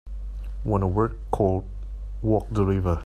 Want 0.63 0.83
a 0.83 0.87
work 0.87 1.15
called 1.29 1.63
Walk 2.23 2.47
the 2.49 2.65
River 2.65 2.99